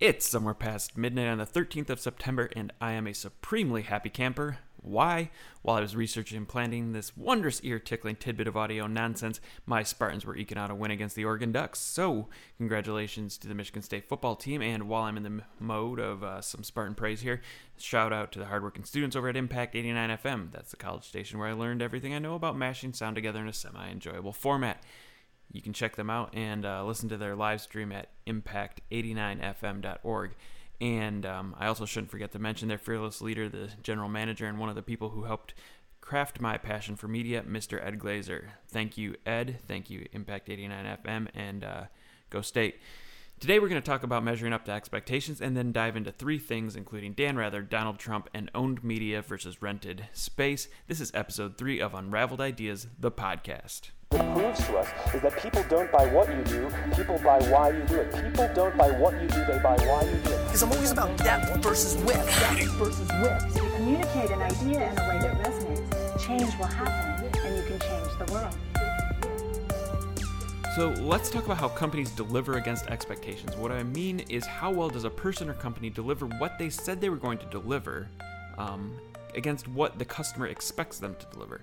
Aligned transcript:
It's 0.00 0.26
somewhere 0.26 0.54
past 0.54 0.96
midnight 0.96 1.28
on 1.28 1.36
the 1.36 1.44
13th 1.44 1.90
of 1.90 2.00
September, 2.00 2.48
and 2.56 2.72
I 2.80 2.92
am 2.92 3.06
a 3.06 3.12
supremely 3.12 3.82
happy 3.82 4.08
camper. 4.08 4.56
Why? 4.80 5.28
While 5.60 5.76
I 5.76 5.82
was 5.82 5.94
researching 5.94 6.38
and 6.38 6.48
planning 6.48 6.92
this 6.92 7.14
wondrous 7.18 7.60
ear 7.64 7.78
tickling 7.78 8.16
tidbit 8.16 8.48
of 8.48 8.56
audio 8.56 8.86
nonsense, 8.86 9.42
my 9.66 9.82
Spartans 9.82 10.24
were 10.24 10.34
eking 10.34 10.56
out 10.56 10.70
a 10.70 10.74
win 10.74 10.90
against 10.90 11.16
the 11.16 11.26
Oregon 11.26 11.52
Ducks. 11.52 11.80
So, 11.80 12.28
congratulations 12.56 13.36
to 13.36 13.46
the 13.46 13.54
Michigan 13.54 13.82
State 13.82 14.08
football 14.08 14.36
team. 14.36 14.62
And 14.62 14.88
while 14.88 15.02
I'm 15.02 15.18
in 15.18 15.22
the 15.22 15.42
mode 15.58 16.00
of 16.00 16.24
uh, 16.24 16.40
some 16.40 16.64
Spartan 16.64 16.94
praise 16.94 17.20
here, 17.20 17.42
shout 17.76 18.10
out 18.10 18.32
to 18.32 18.38
the 18.38 18.46
hardworking 18.46 18.84
students 18.84 19.16
over 19.16 19.28
at 19.28 19.36
Impact 19.36 19.76
89 19.76 20.16
FM. 20.16 20.50
That's 20.50 20.70
the 20.70 20.78
college 20.78 21.04
station 21.04 21.38
where 21.38 21.48
I 21.48 21.52
learned 21.52 21.82
everything 21.82 22.14
I 22.14 22.20
know 22.20 22.36
about 22.36 22.56
mashing 22.56 22.94
sound 22.94 23.16
together 23.16 23.40
in 23.40 23.48
a 23.48 23.52
semi 23.52 23.90
enjoyable 23.90 24.32
format. 24.32 24.82
You 25.52 25.62
can 25.62 25.72
check 25.72 25.96
them 25.96 26.10
out 26.10 26.34
and 26.34 26.64
uh, 26.64 26.84
listen 26.84 27.08
to 27.08 27.16
their 27.16 27.34
live 27.34 27.60
stream 27.60 27.92
at 27.92 28.08
impact89fm.org. 28.26 30.34
And 30.80 31.26
um, 31.26 31.54
I 31.58 31.66
also 31.66 31.84
shouldn't 31.84 32.10
forget 32.10 32.32
to 32.32 32.38
mention 32.38 32.68
their 32.68 32.78
fearless 32.78 33.20
leader, 33.20 33.48
the 33.48 33.70
general 33.82 34.08
manager, 34.08 34.46
and 34.46 34.58
one 34.58 34.68
of 34.68 34.76
the 34.76 34.82
people 34.82 35.10
who 35.10 35.24
helped 35.24 35.54
craft 36.00 36.40
my 36.40 36.56
passion 36.56 36.96
for 36.96 37.06
media, 37.06 37.42
Mr. 37.42 37.84
Ed 37.84 37.98
Glazer. 37.98 38.48
Thank 38.68 38.96
you, 38.96 39.16
Ed. 39.26 39.58
Thank 39.68 39.90
you, 39.90 40.06
Impact 40.12 40.48
89 40.48 40.98
FM, 41.04 41.28
and 41.34 41.64
uh, 41.64 41.82
Go 42.30 42.40
State. 42.40 42.80
Today, 43.40 43.58
we're 43.58 43.68
going 43.68 43.80
to 43.80 43.86
talk 43.86 44.02
about 44.02 44.24
measuring 44.24 44.52
up 44.52 44.64
to 44.66 44.72
expectations 44.72 45.40
and 45.40 45.56
then 45.56 45.72
dive 45.72 45.96
into 45.96 46.12
three 46.12 46.38
things, 46.38 46.76
including 46.76 47.12
Dan 47.12 47.36
Rather, 47.36 47.62
Donald 47.62 47.98
Trump, 47.98 48.28
and 48.34 48.50
owned 48.54 48.84
media 48.84 49.22
versus 49.22 49.62
rented 49.62 50.08
space. 50.12 50.68
This 50.88 51.00
is 51.00 51.10
episode 51.14 51.56
three 51.56 51.80
of 51.80 51.94
Unraveled 51.94 52.40
Ideas, 52.40 52.86
the 52.98 53.10
podcast. 53.10 53.90
What 54.12 54.34
proves 54.34 54.66
to 54.66 54.76
us 54.76 55.14
is 55.14 55.22
that 55.22 55.40
people 55.40 55.64
don't 55.68 55.92
buy 55.92 56.04
what 56.06 56.28
you 56.28 56.42
do, 56.42 56.68
people 56.96 57.16
buy 57.22 57.38
why 57.48 57.70
you 57.70 57.84
do 57.84 57.94
it. 57.94 58.12
People 58.12 58.50
don't 58.56 58.76
buy 58.76 58.90
what 58.90 59.14
you 59.22 59.28
do, 59.28 59.44
they 59.44 59.60
buy 59.62 59.76
why 59.86 60.02
you 60.02 60.16
do 60.16 60.32
it. 60.32 60.44
Because 60.46 60.64
I'm 60.64 60.72
always 60.72 60.90
about 60.90 61.16
depth 61.16 61.62
versus 61.62 61.94
width. 62.02 62.26
Depth 62.40 62.72
versus 62.72 63.08
width. 63.22 63.52
So 63.54 63.62
you 63.62 63.70
communicate 63.76 64.30
an 64.32 64.42
idea 64.42 64.90
in 64.90 64.98
a 64.98 65.08
way 65.08 65.20
that 65.20 65.38
resonates, 65.44 66.26
change 66.26 66.58
will 66.58 66.66
happen, 66.66 67.24
and 67.40 67.56
you 67.56 67.62
can 67.62 67.78
change 67.78 68.18
the 68.18 68.32
world. 68.32 68.56
So 70.74 70.88
let's 71.04 71.30
talk 71.30 71.44
about 71.44 71.58
how 71.58 71.68
companies 71.68 72.10
deliver 72.10 72.54
against 72.54 72.88
expectations. 72.88 73.54
What 73.54 73.70
I 73.70 73.84
mean 73.84 74.24
is, 74.28 74.44
how 74.44 74.72
well 74.72 74.88
does 74.88 75.04
a 75.04 75.10
person 75.10 75.48
or 75.48 75.54
company 75.54 75.88
deliver 75.88 76.26
what 76.26 76.58
they 76.58 76.68
said 76.68 77.00
they 77.00 77.10
were 77.10 77.16
going 77.16 77.38
to 77.38 77.46
deliver 77.46 78.08
um, 78.58 78.92
against 79.36 79.68
what 79.68 80.00
the 80.00 80.04
customer 80.04 80.48
expects 80.48 80.98
them 80.98 81.14
to 81.20 81.26
deliver? 81.26 81.60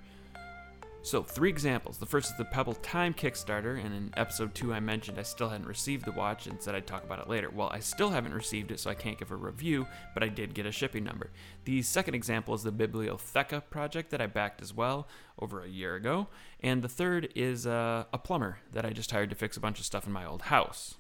So, 1.08 1.23
three 1.23 1.47
examples. 1.47 1.97
The 2.00 2.05
first 2.05 2.31
is 2.31 2.38
the 2.38 2.44
Pebble 2.44 2.73
Time 2.73 3.13
Kickstarter, 3.13 3.81
and 3.81 3.95
in 3.95 4.13
episode 4.17 4.53
2, 4.53 4.73
I 4.73 4.81
mentioned 4.81 5.17
I 5.17 5.23
still 5.23 5.47
hadn't 5.47 5.66
received 5.66 6.03
the 6.03 6.11
watch 6.11 6.47
and 6.47 6.61
said 6.61 6.75
I'd 6.75 6.86
talk 6.86 7.05
about 7.05 7.19
it 7.19 7.30
later. 7.30 7.50
Well, 7.50 7.69
I 7.69 7.80
still 7.80 8.09
haven't 8.09 8.33
received 8.33 8.72
it, 8.72 8.80
so 8.81 8.89
I 8.89 8.94
can't 8.94 9.17
give 9.17 9.31
a 9.31 9.35
review, 9.38 9.88
but 10.13 10.22
I 10.22 10.28
did 10.28 10.53
get 10.53 10.66
a 10.66 10.72
shipping 10.73 11.05
number. 11.05 11.31
The 11.63 11.81
second 11.81 12.16
example 12.16 12.55
is 12.55 12.63
the 12.63 12.73
Bibliotheca 12.73 13.69
project 13.69 14.11
that 14.11 14.19
I 14.19 14.28
backed 14.28 14.61
as 14.61 14.73
well 14.73 15.08
over 15.39 15.63
a 15.63 15.69
year 15.69 15.95
ago. 15.95 16.28
And 16.59 16.81
the 16.81 16.89
third 16.89 17.31
is 17.35 17.66
uh, 17.66 18.03
a 18.11 18.17
plumber 18.17 18.58
that 18.73 18.85
I 18.85 18.89
just 18.89 19.11
hired 19.11 19.30
to 19.30 19.35
fix 19.38 19.55
a 19.55 19.61
bunch 19.61 19.80
of 19.80 19.85
stuff 19.85 20.08
in 20.08 20.11
my 20.11 20.25
old 20.25 20.41
house. 20.41 20.97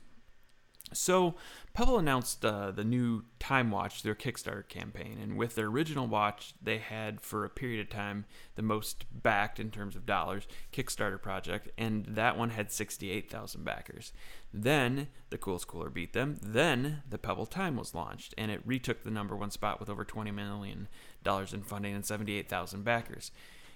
So, 0.93 1.35
Pebble 1.73 1.99
announced 1.99 2.45
uh, 2.45 2.71
the 2.71 2.85
new 2.85 3.25
Time 3.39 3.71
Watch, 3.71 4.03
their 4.03 4.15
Kickstarter 4.15 4.67
campaign, 4.67 5.17
and 5.21 5.37
with 5.37 5.55
their 5.55 5.67
original 5.67 6.07
watch, 6.07 6.53
they 6.61 6.77
had 6.77 7.19
for 7.19 7.43
a 7.43 7.49
period 7.49 7.81
of 7.81 7.89
time 7.89 8.23
the 8.55 8.61
most 8.61 9.05
backed 9.11 9.59
in 9.59 9.69
terms 9.69 9.97
of 9.97 10.05
dollars 10.05 10.47
Kickstarter 10.71 11.21
project, 11.21 11.69
and 11.77 12.05
that 12.05 12.37
one 12.37 12.51
had 12.51 12.71
68,000 12.71 13.65
backers. 13.65 14.13
Then 14.53 15.09
the 15.29 15.37
Coolest 15.37 15.67
Cooler 15.67 15.89
beat 15.89 16.13
them. 16.13 16.37
Then 16.41 17.03
the 17.09 17.17
Pebble 17.17 17.45
Time 17.45 17.75
was 17.75 17.93
launched, 17.93 18.33
and 18.37 18.49
it 18.49 18.61
retook 18.65 19.03
the 19.03 19.11
number 19.11 19.35
one 19.35 19.51
spot 19.51 19.81
with 19.81 19.89
over 19.89 20.05
20 20.05 20.31
million 20.31 20.87
dollars 21.21 21.53
in 21.53 21.63
funding 21.63 21.95
and 21.95 22.05
78,000 22.05 22.85
backers. 22.85 23.31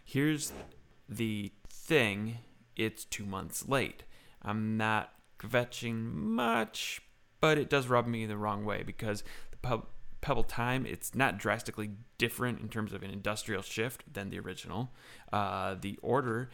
Here's 0.06 0.54
the 1.10 1.52
thing: 1.68 2.38
it's 2.78 3.04
two 3.04 3.26
months 3.26 3.68
late. 3.68 4.04
I'm 4.42 4.78
not 4.78 5.14
kvetching 5.42 6.14
much, 6.14 7.02
but 7.40 7.58
it 7.58 7.70
does 7.70 7.88
rub 7.88 8.08
me 8.08 8.26
the 8.26 8.38
wrong 8.38 8.64
way 8.66 8.84
because 8.84 9.24
the 9.50 9.82
Pebble 10.22 10.44
Time, 10.44 10.86
it's 10.86 11.16
not 11.16 11.38
drastically 11.38 11.92
different 12.18 12.62
in 12.62 12.70
terms 12.70 12.94
of 12.94 13.04
an 13.04 13.10
industrial 13.10 13.62
shift 13.62 14.04
than 14.12 14.30
the 14.30 14.40
original. 14.40 14.92
Uh, 15.34 15.76
the 15.80 15.98
order 16.02 16.50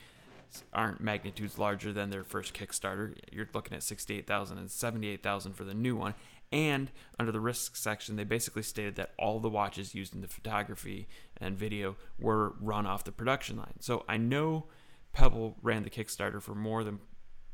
aren't 0.73 1.01
magnitudes 1.01 1.59
larger 1.59 1.91
than 1.91 2.09
their 2.09 2.23
first 2.23 2.53
Kickstarter. 2.53 3.15
You're 3.31 3.49
looking 3.53 3.75
at 3.75 3.83
68,000 3.83 4.57
and 4.57 4.71
78,000 4.71 5.53
for 5.53 5.65
the 5.65 5.73
new 5.73 5.95
one. 5.95 6.13
And 6.51 6.91
under 7.19 7.33
the 7.33 7.41
risk 7.41 7.75
section, 7.75 8.15
they 8.15 8.23
basically 8.23 8.63
stated 8.63 8.95
that 8.95 9.11
all 9.19 9.41
the 9.41 9.49
watches 9.49 9.93
used 9.93 10.15
in 10.15 10.21
the 10.21 10.29
photography 10.29 11.09
and 11.41 11.57
video 11.57 11.97
were 12.17 12.53
run 12.61 12.85
off 12.85 13.03
the 13.03 13.11
production 13.11 13.57
line. 13.57 13.73
So 13.81 14.05
I 14.07 14.15
know 14.15 14.67
Pebble 15.11 15.57
ran 15.61 15.83
the 15.83 15.89
Kickstarter 15.89 16.41
for 16.41 16.55
more 16.55 16.85
than 16.85 16.99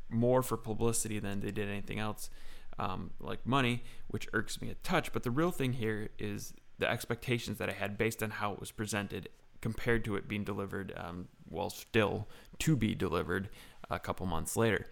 more 0.08 0.42
for 0.42 0.56
publicity 0.56 1.18
than 1.18 1.40
they 1.40 1.50
did 1.50 1.68
anything 1.68 1.98
else, 1.98 2.30
um, 2.78 3.10
like 3.20 3.46
money, 3.46 3.84
which 4.08 4.28
irks 4.32 4.60
me 4.60 4.70
a 4.70 4.74
touch. 4.74 5.12
But 5.12 5.22
the 5.22 5.30
real 5.30 5.50
thing 5.50 5.74
here 5.74 6.10
is 6.18 6.54
the 6.78 6.90
expectations 6.90 7.58
that 7.58 7.68
I 7.68 7.72
had 7.72 7.96
based 7.96 8.22
on 8.22 8.30
how 8.30 8.52
it 8.52 8.60
was 8.60 8.70
presented 8.70 9.28
compared 9.60 10.04
to 10.04 10.16
it 10.16 10.28
being 10.28 10.44
delivered, 10.44 10.92
um, 10.96 11.28
well, 11.48 11.70
still 11.70 12.28
to 12.58 12.76
be 12.76 12.94
delivered 12.94 13.48
a 13.90 13.98
couple 13.98 14.26
months 14.26 14.56
later. 14.56 14.86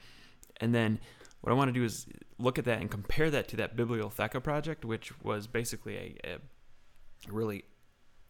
And 0.61 0.75
then 0.75 1.01
what 1.41 1.53
I 1.53 1.55
want 1.55 1.69
to 1.69 1.73
do 1.73 1.85
is 1.85 2.07
look 2.39 2.59
at 2.59 2.65
that 2.65 2.81
and 2.81 2.91
compare 2.91 3.31
that 3.31 3.49
to 3.49 3.57
that 3.57 3.77
Bibliotheca 3.77 4.43
project, 4.43 4.85
which 4.85 5.13
was 5.23 5.47
basically 5.47 6.19
a, 6.25 6.35
a 6.35 6.39
really 7.33 7.65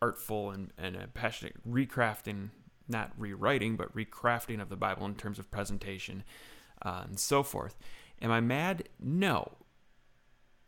artful 0.01 0.51
and, 0.51 0.73
and 0.77 0.97
a 0.97 1.07
passionate 1.07 1.55
recrafting, 1.69 2.51
not 2.89 3.13
rewriting, 3.17 3.77
but 3.77 3.95
recrafting 3.95 4.61
of 4.61 4.69
the 4.69 4.77
Bible 4.77 5.07
in 5.07 5.15
terms 5.15 5.39
of 5.39 5.51
presentation 5.51 6.25
uh, 6.83 7.05
and 7.07 7.19
so 7.19 7.43
forth. 7.43 7.79
Am 8.21 8.31
I 8.31 8.41
mad? 8.41 8.89
No. 9.01 9.53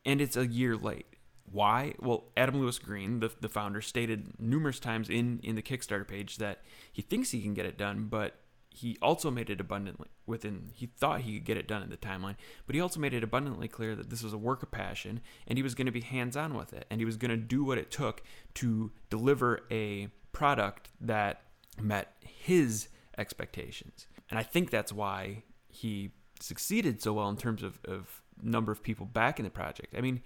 And 0.05 0.21
it's 0.21 0.37
a 0.37 0.47
year 0.47 0.77
late. 0.77 1.07
Why? 1.51 1.95
Well, 2.01 2.25
Adam 2.37 2.61
Lewis 2.61 2.79
Greene, 2.79 3.21
the, 3.21 3.31
the 3.41 3.49
founder, 3.49 3.81
stated 3.81 4.33
numerous 4.39 4.81
times 4.81 5.09
in, 5.09 5.41
in 5.43 5.55
the 5.55 5.63
Kickstarter 5.63 6.07
page 6.07 6.39
that 6.39 6.63
he 6.93 7.03
thinks 7.03 7.31
he 7.31 7.43
can 7.43 7.55
get 7.55 7.67
it 7.67 7.79
done, 7.79 8.07
but 8.11 8.35
he 8.75 8.99
also 9.01 9.31
made 9.31 9.49
it 9.51 9.61
abundantly 9.61 10.09
within 10.27 10.71
he 10.75 10.87
thought 10.87 11.21
he 11.21 11.35
could 11.35 11.45
get 11.45 11.57
it 11.57 11.69
done 11.69 11.83
in 11.83 11.91
the 11.91 11.97
timeline 11.97 12.35
but 12.67 12.75
he 12.75 12.81
also 12.81 12.99
made 12.99 13.15
it 13.15 13.23
abundantly 13.23 13.69
clear 13.69 13.95
that 13.95 14.11
this 14.11 14.23
was 14.23 14.33
a 14.33 14.39
work 14.39 14.65
of 14.65 14.71
passion 14.73 15.21
and 15.47 15.57
he 15.57 15.63
was 15.63 15.77
going 15.77 15.87
to 15.87 15.93
be 15.93 16.01
hands-on 16.01 16.55
with 16.55 16.73
it 16.73 16.85
and 16.91 17.01
he 17.01 17.05
was 17.05 17.17
going 17.17 17.31
to 17.31 17.37
do 17.37 17.63
what 17.63 17.79
it 17.79 17.91
took 17.91 18.23
to 18.53 18.91
deliver 19.11 19.61
a 19.71 20.09
product 20.33 20.91
that 21.01 21.43
met 21.81 22.17
his 22.21 22.89
expectations 23.17 24.09
and 24.29 24.41
i 24.41 24.43
think 24.43 24.71
that's 24.71 24.93
why 24.93 25.45
he 25.75 26.13
succeeded 26.41 27.03
so 27.03 27.13
well 27.13 27.29
in 27.29 27.37
terms 27.37 27.63
of, 27.63 27.79
of 27.85 28.23
number 28.43 28.73
of 28.73 28.83
people 28.83 29.07
back 29.07 29.39
in 29.39 29.45
the 29.45 29.51
project. 29.51 29.95
I 29.97 30.01
mean, 30.01 30.21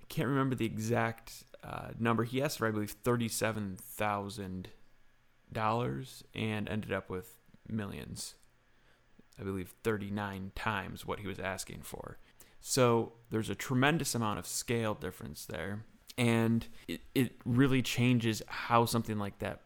I 0.00 0.04
can't 0.08 0.28
remember 0.28 0.54
the 0.54 0.66
exact 0.66 1.44
uh, 1.62 1.90
number. 1.98 2.24
He 2.24 2.42
asked 2.42 2.58
for, 2.58 2.66
I 2.66 2.70
believe, 2.70 2.90
thirty-seven 2.90 3.78
thousand 3.80 4.68
dollars 5.52 6.24
and 6.34 6.68
ended 6.68 6.92
up 6.92 7.10
with 7.10 7.36
millions. 7.68 8.34
I 9.40 9.44
believe 9.44 9.74
thirty-nine 9.82 10.52
times 10.54 11.06
what 11.06 11.20
he 11.20 11.26
was 11.26 11.38
asking 11.38 11.82
for. 11.82 12.18
So 12.60 13.14
there's 13.30 13.50
a 13.50 13.54
tremendous 13.54 14.14
amount 14.14 14.38
of 14.38 14.46
scale 14.46 14.94
difference 14.94 15.46
there, 15.46 15.84
and 16.16 16.66
it, 16.86 17.00
it 17.14 17.32
really 17.44 17.82
changes 17.82 18.42
how 18.46 18.84
something 18.84 19.18
like 19.18 19.38
that 19.40 19.62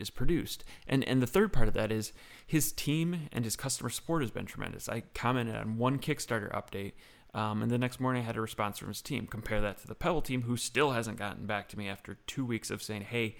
is 0.00 0.10
produced. 0.10 0.64
And 0.86 1.04
and 1.04 1.22
the 1.22 1.26
third 1.26 1.52
part 1.52 1.68
of 1.68 1.74
that 1.74 1.92
is 1.92 2.12
his 2.46 2.72
team 2.72 3.28
and 3.32 3.44
his 3.44 3.56
customer 3.56 3.90
support 3.90 4.22
has 4.22 4.30
been 4.30 4.46
tremendous. 4.46 4.88
I 4.88 5.04
commented 5.14 5.54
on 5.54 5.76
one 5.76 5.98
Kickstarter 5.98 6.50
update, 6.52 6.92
um, 7.34 7.62
and 7.62 7.70
the 7.70 7.78
next 7.78 8.00
morning 8.00 8.22
I 8.22 8.26
had 8.26 8.36
a 8.36 8.40
response 8.40 8.78
from 8.78 8.88
his 8.88 9.02
team. 9.02 9.26
Compare 9.26 9.60
that 9.60 9.78
to 9.78 9.86
the 9.86 9.94
Pebble 9.94 10.22
team, 10.22 10.42
who 10.42 10.56
still 10.56 10.92
hasn't 10.92 11.18
gotten 11.18 11.46
back 11.46 11.68
to 11.68 11.78
me 11.78 11.88
after 11.88 12.14
two 12.26 12.44
weeks 12.44 12.70
of 12.70 12.82
saying, 12.82 13.02
"Hey, 13.02 13.36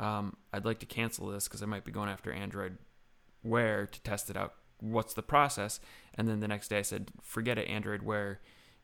um, 0.00 0.36
I'd 0.52 0.64
like 0.64 0.80
to 0.80 0.86
cancel 0.86 1.28
this 1.28 1.46
because 1.46 1.62
I 1.62 1.66
might 1.66 1.84
be 1.84 1.92
going 1.92 2.08
after 2.08 2.32
Android 2.32 2.78
Wear 3.44 3.86
to 3.86 4.02
test 4.02 4.30
it 4.30 4.36
out. 4.36 4.54
What's 4.80 5.14
the 5.14 5.22
process?" 5.22 5.78
And 6.14 6.26
then 6.26 6.40
the 6.40 6.48
next 6.48 6.68
day 6.68 6.78
I 6.78 6.82
said, 6.82 7.12
"Forget 7.22 7.58
it, 7.58 7.68
Android 7.68 8.02
Wear." 8.02 8.40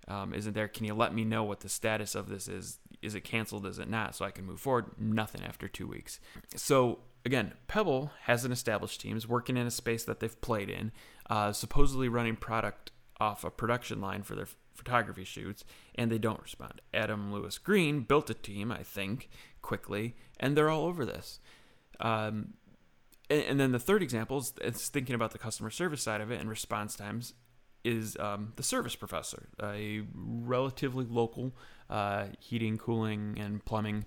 Um, 0.06 0.34
isn't 0.34 0.52
there? 0.52 0.69
Can 0.69 0.84
you 0.84 0.93
let 0.94 1.14
me 1.14 1.25
know 1.25 1.44
what 1.44 1.60
the 1.60 1.69
status 1.69 2.14
of 2.14 2.28
this 2.28 2.46
is? 2.46 2.78
Is 3.00 3.14
it 3.14 3.22
canceled? 3.22 3.66
Is 3.66 3.78
it 3.78 3.88
not? 3.88 4.14
So 4.14 4.25
I 4.25 4.31
can 4.31 4.44
move 4.44 4.60
forward. 4.60 4.90
Nothing 4.98 5.43
after 5.43 5.66
two 5.66 5.87
weeks. 5.87 6.20
So 6.56 6.98
again, 7.24 7.52
Pebble 7.66 8.10
has 8.22 8.44
an 8.44 8.52
established 8.52 9.00
team, 9.00 9.16
is 9.16 9.28
working 9.28 9.56
in 9.56 9.66
a 9.66 9.70
space 9.70 10.04
that 10.04 10.20
they've 10.20 10.40
played 10.40 10.68
in, 10.68 10.92
uh, 11.30 11.52
supposedly 11.52 12.08
running 12.08 12.36
product 12.36 12.90
off 13.20 13.44
a 13.44 13.50
production 13.50 14.00
line 14.00 14.22
for 14.22 14.34
their 14.34 14.48
photography 14.74 15.24
shoots, 15.24 15.64
and 15.94 16.10
they 16.10 16.18
don't 16.18 16.42
respond. 16.42 16.80
Adam 16.92 17.32
Lewis 17.32 17.58
Greene 17.58 18.00
built 18.00 18.28
a 18.28 18.34
team, 18.34 18.72
I 18.72 18.82
think, 18.82 19.28
quickly, 19.62 20.16
and 20.38 20.56
they're 20.56 20.68
all 20.68 20.84
over 20.84 21.04
this. 21.04 21.40
Um, 22.00 22.54
and, 23.30 23.42
and 23.42 23.60
then 23.60 23.72
the 23.72 23.78
third 23.78 24.02
example 24.02 24.38
is, 24.38 24.88
thinking 24.88 25.14
about 25.14 25.30
the 25.30 25.38
customer 25.38 25.70
service 25.70 26.02
side 26.02 26.20
of 26.20 26.30
it 26.30 26.40
and 26.40 26.50
response 26.50 26.96
times. 26.96 27.34
is 27.84 28.16
um, 28.18 28.52
the 28.56 28.62
service 28.62 28.96
professor, 28.96 29.48
a 29.62 30.02
relatively 30.14 31.06
local 31.08 31.54
uh, 31.90 32.26
heating, 32.40 32.78
cooling, 32.78 33.36
and 33.38 33.64
plumbing 33.64 34.06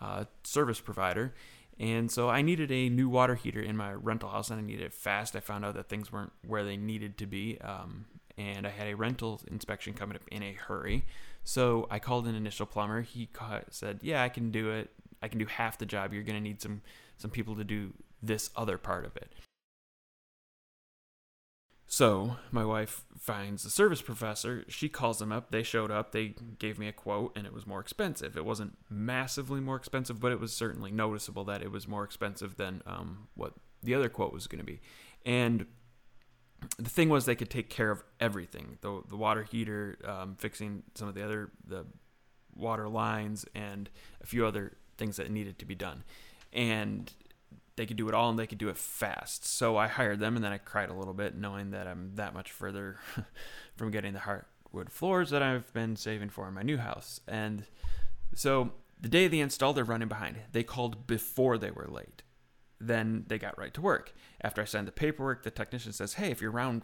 uh, 0.00 0.24
service 0.44 0.80
provider. 0.80 1.34
And 1.80 2.10
so 2.10 2.28
I 2.28 2.42
needed 2.42 2.72
a 2.72 2.88
new 2.88 3.08
water 3.08 3.36
heater 3.36 3.60
in 3.60 3.76
my 3.76 3.92
rental 3.92 4.28
house, 4.28 4.50
and 4.50 4.58
I 4.58 4.62
needed 4.62 4.84
it 4.84 4.92
fast. 4.92 5.36
I 5.36 5.40
found 5.40 5.64
out 5.64 5.74
that 5.74 5.88
things 5.88 6.10
weren't 6.10 6.32
where 6.46 6.64
they 6.64 6.76
needed 6.76 7.16
to 7.18 7.26
be, 7.26 7.58
um, 7.60 8.06
and 8.36 8.66
I 8.66 8.70
had 8.70 8.88
a 8.88 8.96
rental 8.96 9.40
inspection 9.48 9.94
coming 9.94 10.16
up 10.16 10.22
in 10.30 10.42
a 10.42 10.54
hurry. 10.54 11.04
So 11.44 11.86
I 11.90 11.98
called 12.00 12.26
an 12.26 12.34
initial 12.34 12.66
plumber. 12.66 13.02
He 13.02 13.28
said, 13.70 14.00
"Yeah, 14.02 14.22
I 14.22 14.28
can 14.28 14.50
do 14.50 14.70
it. 14.70 14.90
I 15.22 15.28
can 15.28 15.38
do 15.38 15.46
half 15.46 15.78
the 15.78 15.86
job. 15.86 16.12
You're 16.12 16.24
going 16.24 16.36
to 16.36 16.42
need 16.42 16.60
some 16.60 16.82
some 17.16 17.30
people 17.30 17.54
to 17.56 17.64
do 17.64 17.94
this 18.22 18.50
other 18.56 18.76
part 18.76 19.04
of 19.04 19.16
it." 19.16 19.32
So 21.90 22.36
my 22.52 22.66
wife 22.66 23.06
finds 23.18 23.62
the 23.62 23.70
service 23.70 24.02
professor. 24.02 24.62
She 24.68 24.90
calls 24.90 25.18
them 25.18 25.32
up. 25.32 25.50
They 25.50 25.62
showed 25.62 25.90
up. 25.90 26.12
They 26.12 26.34
gave 26.58 26.78
me 26.78 26.86
a 26.86 26.92
quote, 26.92 27.34
and 27.34 27.46
it 27.46 27.52
was 27.54 27.66
more 27.66 27.80
expensive. 27.80 28.36
It 28.36 28.44
wasn't 28.44 28.76
massively 28.90 29.58
more 29.58 29.76
expensive, 29.76 30.20
but 30.20 30.30
it 30.30 30.38
was 30.38 30.52
certainly 30.52 30.90
noticeable 30.92 31.44
that 31.44 31.62
it 31.62 31.72
was 31.72 31.88
more 31.88 32.04
expensive 32.04 32.58
than 32.58 32.82
um, 32.86 33.28
what 33.34 33.54
the 33.82 33.94
other 33.94 34.10
quote 34.10 34.34
was 34.34 34.46
going 34.46 34.58
to 34.58 34.66
be. 34.66 34.82
And 35.24 35.64
the 36.78 36.90
thing 36.90 37.08
was, 37.08 37.24
they 37.24 37.34
could 37.34 37.48
take 37.48 37.70
care 37.70 37.90
of 37.90 38.04
everything: 38.20 38.76
the 38.82 39.02
the 39.08 39.16
water 39.16 39.44
heater, 39.44 39.98
um, 40.04 40.34
fixing 40.34 40.82
some 40.94 41.08
of 41.08 41.14
the 41.14 41.24
other 41.24 41.52
the 41.66 41.86
water 42.54 42.86
lines, 42.86 43.46
and 43.54 43.88
a 44.20 44.26
few 44.26 44.44
other 44.44 44.76
things 44.98 45.16
that 45.16 45.30
needed 45.30 45.58
to 45.60 45.64
be 45.64 45.74
done. 45.74 46.04
And 46.52 47.10
they 47.78 47.86
could 47.86 47.96
do 47.96 48.08
it 48.08 48.14
all 48.14 48.28
and 48.28 48.38
they 48.38 48.46
could 48.46 48.58
do 48.58 48.68
it 48.68 48.76
fast. 48.76 49.46
So 49.46 49.76
I 49.76 49.86
hired 49.86 50.18
them 50.18 50.34
and 50.34 50.44
then 50.44 50.52
I 50.52 50.58
cried 50.58 50.90
a 50.90 50.94
little 50.94 51.14
bit 51.14 51.36
knowing 51.36 51.70
that 51.70 51.86
I'm 51.86 52.10
that 52.16 52.34
much 52.34 52.50
further 52.50 52.96
from 53.76 53.92
getting 53.92 54.12
the 54.12 54.18
hardwood 54.18 54.90
floors 54.90 55.30
that 55.30 55.42
I've 55.42 55.72
been 55.72 55.94
saving 55.94 56.30
for 56.30 56.48
in 56.48 56.54
my 56.54 56.62
new 56.62 56.76
house. 56.76 57.20
And 57.28 57.64
so 58.34 58.72
the 59.00 59.08
day 59.08 59.28
they 59.28 59.38
installed, 59.38 59.76
they're 59.76 59.84
running 59.84 60.08
behind. 60.08 60.38
They 60.50 60.64
called 60.64 61.06
before 61.06 61.56
they 61.56 61.70
were 61.70 61.86
late. 61.88 62.22
Then 62.80 63.24
they 63.28 63.38
got 63.38 63.56
right 63.56 63.72
to 63.74 63.80
work. 63.80 64.12
After 64.40 64.60
I 64.60 64.64
signed 64.64 64.88
the 64.88 64.92
paperwork, 64.92 65.44
the 65.44 65.50
technician 65.50 65.92
says, 65.92 66.14
"Hey, 66.14 66.30
if 66.30 66.40
you're 66.40 66.52
around 66.52 66.82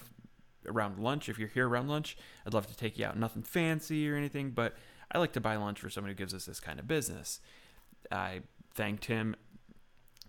around 0.66 0.98
lunch, 0.98 1.28
if 1.28 1.38
you're 1.38 1.48
here 1.48 1.68
around 1.68 1.88
lunch, 1.88 2.16
I'd 2.46 2.54
love 2.54 2.66
to 2.68 2.76
take 2.76 2.98
you 2.98 3.04
out. 3.04 3.18
Nothing 3.18 3.42
fancy 3.42 4.08
or 4.08 4.16
anything, 4.16 4.50
but 4.50 4.76
I 5.12 5.18
like 5.18 5.32
to 5.34 5.40
buy 5.40 5.56
lunch 5.56 5.80
for 5.80 5.90
somebody 5.90 6.12
who 6.12 6.18
gives 6.18 6.34
us 6.34 6.46
this 6.46 6.60
kind 6.60 6.78
of 6.78 6.88
business." 6.88 7.40
I 8.10 8.42
thanked 8.74 9.04
him 9.06 9.36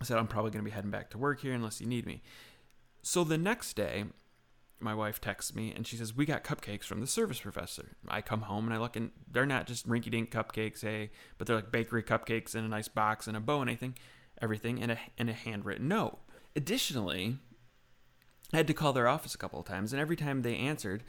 I 0.00 0.04
said, 0.04 0.18
I'm 0.18 0.26
probably 0.26 0.50
going 0.50 0.64
to 0.64 0.70
be 0.70 0.74
heading 0.74 0.90
back 0.90 1.10
to 1.10 1.18
work 1.18 1.40
here 1.40 1.54
unless 1.54 1.80
you 1.80 1.86
need 1.86 2.06
me. 2.06 2.22
So 3.02 3.24
the 3.24 3.38
next 3.38 3.74
day, 3.74 4.04
my 4.78 4.94
wife 4.94 5.20
texts 5.20 5.54
me 5.54 5.72
and 5.74 5.86
she 5.86 5.96
says, 5.96 6.14
We 6.14 6.26
got 6.26 6.44
cupcakes 6.44 6.84
from 6.84 7.00
the 7.00 7.06
service 7.06 7.40
professor. 7.40 7.96
I 8.08 8.20
come 8.20 8.42
home 8.42 8.66
and 8.66 8.74
I 8.74 8.78
look 8.78 8.96
and 8.96 9.10
they're 9.30 9.46
not 9.46 9.66
just 9.66 9.88
rinky 9.88 10.10
dink 10.10 10.30
cupcakes, 10.30 10.82
hey, 10.82 11.10
but 11.38 11.46
they're 11.46 11.56
like 11.56 11.72
bakery 11.72 12.02
cupcakes 12.02 12.54
in 12.54 12.64
a 12.64 12.68
nice 12.68 12.88
box 12.88 13.26
and 13.26 13.36
a 13.36 13.40
bow 13.40 13.60
and 13.60 13.70
anything, 13.70 13.96
everything, 14.42 14.82
and 14.82 14.92
a, 14.92 14.98
and 15.18 15.30
a 15.30 15.34
handwritten 15.34 15.88
note. 15.88 16.18
Additionally, 16.54 17.38
I 18.52 18.58
had 18.58 18.66
to 18.66 18.74
call 18.74 18.92
their 18.92 19.08
office 19.08 19.34
a 19.34 19.38
couple 19.38 19.60
of 19.60 19.66
times, 19.66 19.92
and 19.92 20.00
every 20.00 20.16
time 20.16 20.42
they 20.42 20.56
answered, 20.56 21.02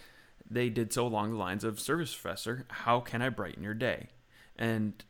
they 0.50 0.70
did 0.70 0.94
so 0.94 1.06
along 1.06 1.32
the 1.32 1.38
lines 1.38 1.64
of 1.64 1.80
Service 1.80 2.14
Professor, 2.14 2.66
how 2.70 3.00
can 3.00 3.22
I 3.22 3.30
brighten 3.30 3.64
your 3.64 3.74
day? 3.74 4.10
And 4.56 5.04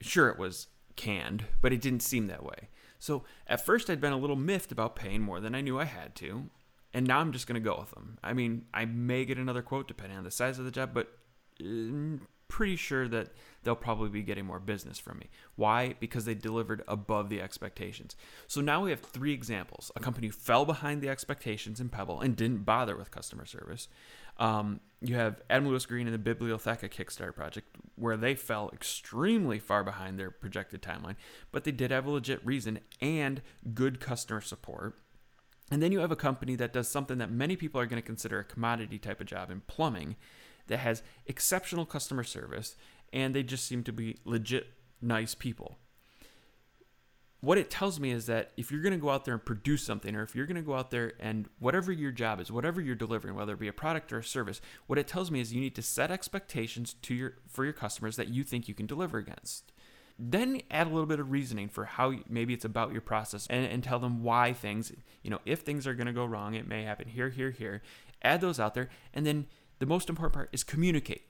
sure, 0.00 0.28
it 0.28 0.38
was 0.38 0.68
canned, 0.96 1.44
but 1.60 1.72
it 1.72 1.80
didn't 1.80 2.02
seem 2.02 2.28
that 2.28 2.44
way. 2.44 2.68
So 3.00 3.24
at 3.48 3.64
first, 3.64 3.90
I'd 3.90 4.00
been 4.00 4.12
a 4.12 4.18
little 4.18 4.36
miffed 4.36 4.70
about 4.70 4.94
paying 4.94 5.22
more 5.22 5.40
than 5.40 5.54
I 5.54 5.62
knew 5.62 5.80
I 5.80 5.84
had 5.84 6.14
to, 6.16 6.50
and 6.94 7.06
now 7.06 7.18
I'm 7.18 7.32
just 7.32 7.48
going 7.48 7.60
to 7.60 7.68
go 7.68 7.78
with 7.80 7.90
them. 7.90 8.18
I 8.22 8.32
mean, 8.32 8.66
I 8.72 8.84
may 8.84 9.24
get 9.24 9.38
another 9.38 9.62
quote 9.62 9.88
depending 9.88 10.18
on 10.18 10.24
the 10.24 10.30
size 10.30 10.58
of 10.58 10.64
the 10.64 10.70
job, 10.70 10.90
but 10.94 11.08
I'm 11.58 12.26
pretty 12.48 12.76
sure 12.76 13.08
that 13.08 13.28
they'll 13.62 13.76
probably 13.76 14.10
be 14.10 14.22
getting 14.22 14.44
more 14.44 14.58
business 14.60 14.98
from 14.98 15.18
me. 15.18 15.30
Why? 15.54 15.94
Because 16.00 16.24
they 16.24 16.34
delivered 16.34 16.82
above 16.88 17.28
the 17.28 17.40
expectations. 17.40 18.16
So 18.48 18.60
now 18.60 18.82
we 18.82 18.90
have 18.90 19.00
three 19.00 19.32
examples 19.32 19.90
a 19.96 20.00
company 20.00 20.28
fell 20.28 20.66
behind 20.66 21.00
the 21.00 21.08
expectations 21.08 21.80
in 21.80 21.88
Pebble 21.88 22.20
and 22.20 22.36
didn't 22.36 22.64
bother 22.64 22.96
with 22.96 23.10
customer 23.10 23.46
service. 23.46 23.88
Um, 24.40 24.80
you 25.02 25.14
have 25.14 25.40
Adam 25.48 25.68
Lewis 25.68 25.86
Greene 25.86 26.08
and 26.08 26.14
the 26.14 26.34
Bibliotheca 26.34 26.90
Kickstarter 26.90 27.34
project, 27.34 27.76
where 27.94 28.16
they 28.16 28.34
fell 28.34 28.70
extremely 28.72 29.58
far 29.58 29.84
behind 29.84 30.18
their 30.18 30.30
projected 30.30 30.82
timeline, 30.82 31.16
but 31.52 31.64
they 31.64 31.70
did 31.70 31.90
have 31.90 32.06
a 32.06 32.10
legit 32.10 32.44
reason 32.44 32.80
and 33.00 33.42
good 33.74 34.00
customer 34.00 34.40
support. 34.40 34.98
And 35.70 35.82
then 35.82 35.92
you 35.92 36.00
have 36.00 36.10
a 36.10 36.16
company 36.16 36.56
that 36.56 36.72
does 36.72 36.88
something 36.88 37.18
that 37.18 37.30
many 37.30 37.54
people 37.54 37.80
are 37.80 37.86
going 37.86 38.02
to 38.02 38.06
consider 38.06 38.40
a 38.40 38.44
commodity 38.44 38.98
type 38.98 39.20
of 39.20 39.26
job 39.26 39.50
in 39.50 39.60
plumbing 39.60 40.16
that 40.66 40.78
has 40.78 41.02
exceptional 41.26 41.86
customer 41.86 42.24
service 42.24 42.76
and 43.12 43.34
they 43.34 43.42
just 43.42 43.66
seem 43.66 43.84
to 43.84 43.92
be 43.92 44.18
legit 44.24 44.68
nice 45.00 45.34
people 45.34 45.78
what 47.40 47.56
it 47.56 47.70
tells 47.70 47.98
me 47.98 48.10
is 48.10 48.26
that 48.26 48.52
if 48.56 48.70
you're 48.70 48.82
going 48.82 48.92
to 48.92 48.98
go 48.98 49.08
out 49.08 49.24
there 49.24 49.34
and 49.34 49.44
produce 49.44 49.82
something, 49.82 50.14
or 50.14 50.22
if 50.22 50.34
you're 50.34 50.46
going 50.46 50.56
to 50.56 50.62
go 50.62 50.74
out 50.74 50.90
there 50.90 51.14
and 51.18 51.48
whatever 51.58 51.90
your 51.90 52.10
job 52.10 52.38
is, 52.38 52.52
whatever 52.52 52.80
you're 52.80 52.94
delivering, 52.94 53.34
whether 53.34 53.54
it 53.54 53.58
be 53.58 53.68
a 53.68 53.72
product 53.72 54.12
or 54.12 54.18
a 54.18 54.24
service, 54.24 54.60
what 54.86 54.98
it 54.98 55.08
tells 55.08 55.30
me 55.30 55.40
is 55.40 55.52
you 55.52 55.60
need 55.60 55.74
to 55.74 55.82
set 55.82 56.10
expectations 56.10 56.94
to 57.02 57.14
your 57.14 57.34
for 57.48 57.64
your 57.64 57.72
customers 57.72 58.16
that 58.16 58.28
you 58.28 58.44
think 58.44 58.68
you 58.68 58.74
can 58.74 58.86
deliver 58.86 59.16
against. 59.16 59.72
Then 60.18 60.60
add 60.70 60.86
a 60.86 60.90
little 60.90 61.06
bit 61.06 61.18
of 61.18 61.30
reasoning 61.30 61.70
for 61.70 61.86
how 61.86 62.12
maybe 62.28 62.52
it's 62.52 62.66
about 62.66 62.92
your 62.92 63.00
process 63.00 63.46
and, 63.48 63.64
and 63.64 63.82
tell 63.82 63.98
them 63.98 64.22
why 64.22 64.52
things, 64.52 64.92
you 65.22 65.30
know, 65.30 65.40
if 65.46 65.60
things 65.60 65.86
are 65.86 65.94
going 65.94 66.08
to 66.08 66.12
go 66.12 66.26
wrong, 66.26 66.52
it 66.52 66.68
may 66.68 66.82
happen 66.82 67.08
here, 67.08 67.30
here, 67.30 67.50
here. 67.50 67.80
Add 68.22 68.42
those 68.42 68.60
out 68.60 68.74
there. 68.74 68.90
And 69.14 69.24
then 69.24 69.46
the 69.78 69.86
most 69.86 70.10
important 70.10 70.34
part 70.34 70.50
is 70.52 70.62
communicate. 70.62 71.22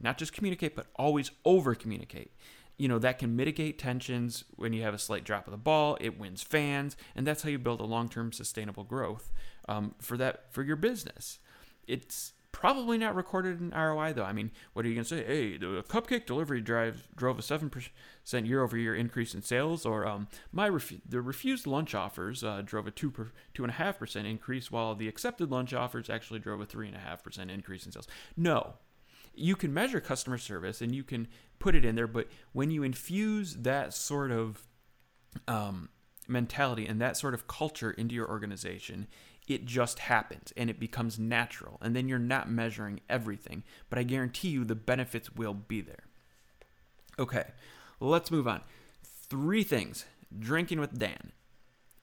Not 0.00 0.16
just 0.16 0.32
communicate, 0.32 0.74
but 0.74 0.86
always 0.96 1.30
over 1.44 1.74
communicate 1.74 2.32
you 2.78 2.88
know 2.88 2.98
that 2.98 3.18
can 3.18 3.36
mitigate 3.36 3.78
tensions 3.78 4.44
when 4.56 4.72
you 4.72 4.82
have 4.82 4.94
a 4.94 4.98
slight 4.98 5.24
drop 5.24 5.46
of 5.46 5.50
the 5.50 5.58
ball 5.58 5.98
it 6.00 6.18
wins 6.18 6.42
fans 6.42 6.96
and 7.14 7.26
that's 7.26 7.42
how 7.42 7.50
you 7.50 7.58
build 7.58 7.80
a 7.80 7.84
long-term 7.84 8.32
sustainable 8.32 8.84
growth 8.84 9.30
um, 9.68 9.94
for 10.00 10.16
that 10.16 10.52
for 10.52 10.62
your 10.62 10.76
business. 10.76 11.38
It's 11.86 12.32
probably 12.52 12.98
not 12.98 13.14
recorded 13.14 13.60
in 13.60 13.70
roi 13.70 14.12
though. 14.12 14.24
I 14.24 14.32
mean 14.32 14.50
what 14.72 14.84
are 14.84 14.88
you 14.88 14.94
going 14.94 15.04
to 15.04 15.08
say? 15.08 15.24
Hey 15.24 15.58
the 15.58 15.84
cupcake 15.88 16.26
delivery 16.26 16.60
drive 16.60 17.08
drove 17.14 17.38
a 17.38 17.42
7% 17.42 17.90
year 18.48 18.62
over 18.62 18.76
year 18.76 18.94
increase 18.94 19.34
in 19.34 19.42
sales 19.42 19.84
or 19.84 20.06
um, 20.06 20.28
my 20.52 20.70
the 21.08 21.20
refused 21.20 21.66
lunch 21.66 21.94
offers 21.94 22.42
uh, 22.42 22.62
drove 22.64 22.86
a 22.86 22.90
2 22.90 23.10
per, 23.10 23.32
2.5% 23.54 24.24
increase 24.24 24.70
while 24.70 24.94
the 24.94 25.08
accepted 25.08 25.50
lunch 25.50 25.74
offers 25.74 26.08
actually 26.08 26.40
drove 26.40 26.60
a 26.60 26.66
3.5% 26.66 27.50
increase 27.50 27.86
in 27.86 27.92
sales. 27.92 28.08
No. 28.36 28.74
You 29.34 29.54
can 29.54 29.72
measure 29.72 30.00
customer 30.00 30.36
service 30.36 30.80
and 30.80 30.92
you 30.92 31.04
can 31.04 31.28
put 31.58 31.74
it 31.74 31.84
in 31.84 31.94
there, 31.94 32.06
but 32.06 32.28
when 32.52 32.70
you 32.70 32.82
infuse 32.82 33.54
that 33.56 33.94
sort 33.94 34.30
of 34.30 34.66
um, 35.46 35.88
mentality 36.26 36.86
and 36.86 37.00
that 37.00 37.16
sort 37.16 37.34
of 37.34 37.46
culture 37.46 37.90
into 37.90 38.14
your 38.14 38.28
organization, 38.28 39.06
it 39.46 39.64
just 39.64 40.00
happens 40.00 40.52
and 40.56 40.68
it 40.68 40.78
becomes 40.78 41.18
natural. 41.18 41.78
And 41.80 41.96
then 41.96 42.08
you're 42.08 42.18
not 42.18 42.50
measuring 42.50 43.00
everything, 43.08 43.64
but 43.88 43.98
I 43.98 44.02
guarantee 44.02 44.48
you 44.48 44.64
the 44.64 44.74
benefits 44.74 45.34
will 45.34 45.54
be 45.54 45.80
there. 45.80 46.04
Okay, 47.18 47.46
let's 47.98 48.30
move 48.30 48.46
on. 48.46 48.60
Three 49.02 49.64
things 49.64 50.04
drinking 50.38 50.80
with 50.80 50.98
Dan. 50.98 51.32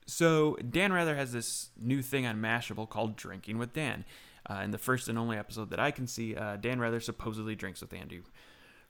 So, 0.07 0.55
Dan 0.57 0.93
Rather 0.93 1.15
has 1.15 1.31
this 1.31 1.69
new 1.79 2.03
thing 2.03 2.27
on 2.27 2.39
Mashable 2.39 2.88
called 2.88 3.15
Drinking 3.15 3.57
with 3.57 3.74
Dan. 3.74 4.05
Uh, 4.47 4.62
in 4.63 4.69
the 4.69 4.77
first 4.77 5.07
and 5.09 5.17
only 5.17 5.38
episode 5.38 5.71
that 5.71 5.79
I 5.79 5.89
can 5.89 6.05
see, 6.05 6.35
uh, 6.35 6.57
Dan 6.57 6.79
Rather 6.79 7.00
supposedly 7.00 7.55
drinks 7.55 7.81
with 7.81 7.91
Andy 7.91 8.21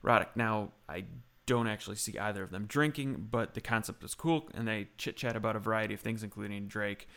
Roddick. 0.06 0.28
Now, 0.36 0.72
I 0.88 1.04
don't 1.46 1.66
actually 1.66 1.96
see 1.96 2.18
either 2.18 2.42
of 2.42 2.50
them 2.50 2.66
drinking, 2.66 3.28
but 3.30 3.54
the 3.54 3.60
concept 3.60 4.04
is 4.04 4.14
cool, 4.14 4.48
and 4.54 4.66
they 4.66 4.88
chit 4.98 5.16
chat 5.16 5.36
about 5.36 5.56
a 5.56 5.60
variety 5.60 5.94
of 5.94 6.00
things, 6.00 6.22
including 6.22 6.66
Drake, 6.66 7.08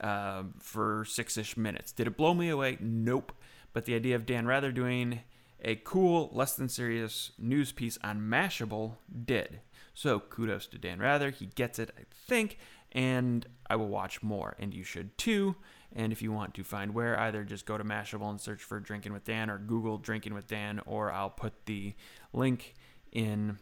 uh, 0.00 0.44
for 0.58 1.04
six 1.04 1.36
ish 1.36 1.56
minutes. 1.56 1.92
Did 1.92 2.06
it 2.06 2.16
blow 2.16 2.34
me 2.34 2.48
away? 2.48 2.78
Nope. 2.80 3.32
But 3.72 3.84
the 3.84 3.94
idea 3.94 4.16
of 4.16 4.26
Dan 4.26 4.46
Rather 4.46 4.70
doing 4.72 5.20
a 5.60 5.76
cool, 5.76 6.30
less 6.32 6.54
than 6.54 6.68
serious 6.68 7.32
news 7.38 7.72
piece 7.72 7.98
on 8.04 8.20
Mashable 8.20 8.96
did. 9.24 9.60
So 9.94 10.20
kudos 10.20 10.66
to 10.68 10.78
Dan 10.78 10.98
Rather. 11.00 11.30
He 11.30 11.46
gets 11.46 11.78
it, 11.78 11.90
I 11.98 12.02
think, 12.12 12.58
and 12.92 13.46
I 13.68 13.76
will 13.76 13.88
watch 13.88 14.22
more, 14.22 14.54
and 14.58 14.74
you 14.74 14.84
should 14.84 15.16
too. 15.18 15.56
And 15.94 16.12
if 16.12 16.22
you 16.22 16.32
want 16.32 16.54
to 16.54 16.64
find 16.64 16.92
where, 16.92 17.18
either 17.20 17.44
just 17.44 17.66
go 17.66 17.78
to 17.78 17.84
Mashable 17.84 18.28
and 18.28 18.40
search 18.40 18.62
for 18.62 18.80
Drinking 18.80 19.12
with 19.12 19.24
Dan 19.24 19.48
or 19.48 19.58
Google 19.58 19.96
Drinking 19.98 20.34
with 20.34 20.48
Dan, 20.48 20.80
or 20.86 21.12
I'll 21.12 21.30
put 21.30 21.66
the 21.66 21.94
link 22.32 22.74
in 23.12 23.58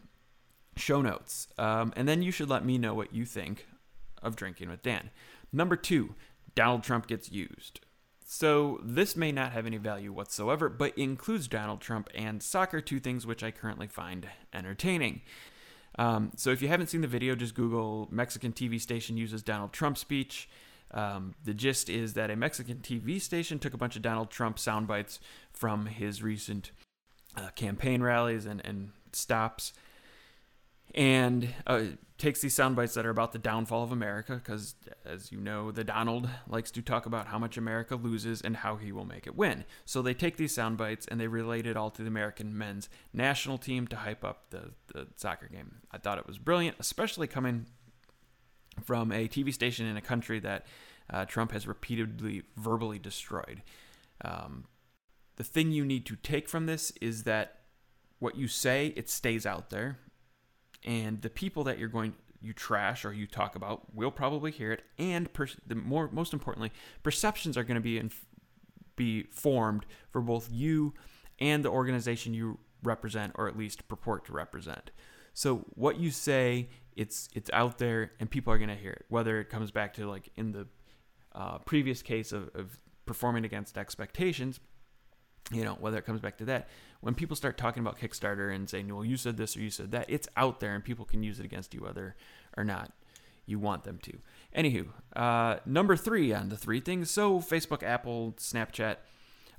show 0.75 1.01
notes. 1.01 1.47
Um, 1.57 1.93
and 1.95 2.07
then 2.07 2.21
you 2.23 2.31
should 2.31 2.49
let 2.49 2.65
me 2.65 2.77
know 2.77 2.95
what 2.95 3.13
you 3.13 3.25
think 3.25 3.67
of 4.21 4.35
Drinking 4.35 4.69
with 4.69 4.81
Dan. 4.81 5.11
Number 5.51 5.75
two, 5.75 6.15
Donald 6.55 6.83
Trump 6.83 7.07
gets 7.07 7.31
used. 7.31 7.81
So 8.25 8.79
this 8.83 9.15
may 9.15 9.31
not 9.31 9.51
have 9.51 9.67
any 9.67 9.77
value 9.77 10.11
whatsoever, 10.11 10.69
but 10.69 10.97
includes 10.97 11.47
Donald 11.47 11.81
Trump 11.81 12.09
and 12.15 12.41
soccer, 12.41 12.81
two 12.81 12.99
things 12.99 13.27
which 13.27 13.43
I 13.43 13.51
currently 13.51 13.87
find 13.87 14.27
entertaining. 14.53 15.21
Um, 15.99 16.31
so 16.35 16.49
if 16.49 16.61
you 16.61 16.67
haven't 16.67 16.87
seen 16.87 17.01
the 17.01 17.07
video, 17.07 17.35
just 17.35 17.53
Google 17.53 18.07
Mexican 18.11 18.51
TV 18.51 18.81
station 18.81 19.17
uses 19.17 19.43
Donald 19.43 19.71
Trump 19.73 19.97
speech. 19.97 20.49
Um, 20.93 21.33
the 21.43 21.53
gist 21.53 21.89
is 21.89 22.13
that 22.13 22.29
a 22.29 22.35
Mexican 22.35 22.77
TV 22.77 23.19
station 23.19 23.59
took 23.59 23.73
a 23.73 23.77
bunch 23.77 23.95
of 23.95 24.01
Donald 24.01 24.29
Trump 24.29 24.59
sound 24.59 24.87
bites 24.87 25.19
from 25.51 25.87
his 25.87 26.21
recent 26.21 26.71
uh, 27.35 27.49
campaign 27.55 28.03
rallies 28.03 28.45
and, 28.45 28.61
and 28.63 28.91
stops 29.11 29.73
and 30.95 31.49
uh, 31.65 31.83
takes 32.17 32.41
these 32.41 32.53
sound 32.53 32.75
bites 32.75 32.93
that 32.93 33.05
are 33.05 33.09
about 33.09 33.31
the 33.31 33.39
downfall 33.39 33.83
of 33.83 33.91
America, 33.91 34.35
because 34.35 34.75
as 35.05 35.31
you 35.31 35.39
know, 35.39 35.71
the 35.71 35.83
Donald 35.83 36.29
likes 36.47 36.69
to 36.71 36.81
talk 36.81 37.05
about 37.05 37.27
how 37.27 37.39
much 37.39 37.57
America 37.57 37.95
loses 37.95 38.41
and 38.41 38.57
how 38.57 38.75
he 38.75 38.91
will 38.91 39.05
make 39.05 39.25
it 39.25 39.35
win. 39.35 39.65
So 39.85 40.01
they 40.01 40.13
take 40.13 40.37
these 40.37 40.53
sound 40.53 40.77
bites 40.77 41.07
and 41.07 41.19
they 41.19 41.27
relate 41.27 41.65
it 41.65 41.75
all 41.75 41.89
to 41.91 42.03
the 42.03 42.07
American 42.07 42.55
men's 42.55 42.89
national 43.11 43.57
team 43.57 43.87
to 43.87 43.95
hype 43.95 44.23
up 44.23 44.51
the, 44.51 44.71
the 44.93 45.07
soccer 45.15 45.47
game. 45.47 45.81
I 45.91 45.97
thought 45.97 46.19
it 46.19 46.27
was 46.27 46.37
brilliant, 46.37 46.77
especially 46.79 47.27
coming 47.27 47.65
from 48.83 49.11
a 49.11 49.27
TV 49.27 49.53
station 49.53 49.85
in 49.85 49.97
a 49.97 50.01
country 50.01 50.39
that 50.39 50.65
uh, 51.09 51.25
Trump 51.25 51.51
has 51.51 51.67
repeatedly 51.67 52.43
verbally 52.55 52.99
destroyed. 52.99 53.61
Um, 54.23 54.65
the 55.35 55.43
thing 55.43 55.71
you 55.71 55.85
need 55.85 56.05
to 56.05 56.15
take 56.15 56.47
from 56.47 56.65
this 56.65 56.91
is 57.01 57.23
that 57.23 57.59
what 58.19 58.35
you 58.35 58.47
say, 58.47 58.93
it 58.95 59.09
stays 59.09 59.45
out 59.45 59.69
there. 59.69 59.99
And 60.85 61.21
the 61.21 61.29
people 61.29 61.63
that 61.65 61.79
you're 61.79 61.89
going 61.89 62.13
you 62.41 62.53
trash 62.53 63.05
or 63.05 63.13
you 63.13 63.25
talk 63.25 63.55
about 63.55 63.95
will 63.95 64.11
probably 64.11 64.51
hear 64.51 64.71
it. 64.71 64.83
And 64.99 65.31
per, 65.31 65.47
the 65.65 65.75
more 65.75 66.09
most 66.11 66.33
importantly 66.33 66.71
perceptions 67.01 67.57
are 67.57 67.63
going 67.63 67.75
to 67.75 67.81
be 67.81 67.97
in, 67.97 68.11
be 68.95 69.23
formed 69.23 69.85
for 70.11 70.21
both 70.21 70.51
you 70.51 70.93
and 71.39 71.63
the 71.63 71.69
organization 71.69 72.33
you 72.33 72.59
represent 72.83 73.31
or 73.35 73.47
at 73.47 73.57
least 73.57 73.87
purport 73.87 74.25
to 74.25 74.33
represent 74.33 74.91
so 75.33 75.65
what 75.75 75.99
you 75.99 76.11
say 76.11 76.69
it's 76.95 77.29
it's 77.33 77.49
out 77.53 77.77
there 77.77 78.11
and 78.19 78.29
people 78.29 78.53
are 78.53 78.57
going 78.57 78.69
to 78.69 78.75
hear 78.75 78.91
it 78.91 79.05
whether 79.09 79.39
it 79.39 79.49
comes 79.49 79.71
back 79.71 79.93
to 79.93 80.07
like 80.07 80.29
in 80.35 80.51
the 80.51 80.67
uh, 81.33 81.57
previous 81.59 82.01
case 82.01 82.31
of, 82.31 82.49
of 82.53 82.79
performing 83.05 83.43
against 83.43 83.77
expectations 83.77 84.59
you 85.51 85.63
know 85.63 85.75
whether 85.79 85.97
it 85.97 86.05
comes 86.05 86.21
back 86.21 86.37
to 86.37 86.45
that. 86.45 86.67
When 87.01 87.15
people 87.15 87.35
start 87.35 87.57
talking 87.57 87.81
about 87.81 87.99
kickstarter 87.99 88.53
and 88.53 88.69
saying 88.69 88.93
well 88.93 89.03
you 89.03 89.17
said 89.17 89.37
this 89.37 89.57
or 89.57 89.61
you 89.61 89.69
said 89.69 89.91
that 89.91 90.05
it's 90.07 90.27
out 90.37 90.59
there 90.59 90.73
and 90.73 90.83
people 90.83 91.05
can 91.05 91.23
use 91.23 91.39
it 91.39 91.45
against 91.45 91.73
you 91.73 91.81
whether 91.81 92.15
or 92.55 92.63
not 92.63 92.91
you 93.45 93.59
want 93.59 93.83
them 93.83 93.99
to. 94.03 94.17
Anywho 94.55 94.87
uh, 95.15 95.59
number 95.65 95.95
three 95.95 96.33
on 96.33 96.49
the 96.49 96.57
three 96.57 96.79
things. 96.79 97.11
So 97.11 97.39
facebook 97.39 97.83
apple 97.83 98.35
snapchat 98.37 98.97